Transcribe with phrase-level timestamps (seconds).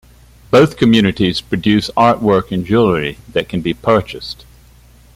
[0.49, 4.45] Both communities produce artwork and jewellery that can be purchased.